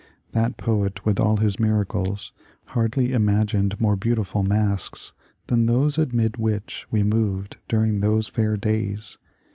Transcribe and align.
That 0.31 0.57
poet, 0.57 1.05
with 1.05 1.19
all 1.19 1.37
his 1.37 1.59
miracles, 1.59 2.31
hardly 2.69 3.13
imagined 3.13 3.79
more 3.79 3.95
beautiful 3.95 4.41
masques 4.41 5.13
than 5.45 5.67
those 5.67 5.99
amid 5.99 6.37
which 6.37 6.87
we 6.89 7.03
moved 7.03 7.57
.during 7.67 7.99
those 7.99 8.27
fair 8.27 8.57
days. 8.57 9.19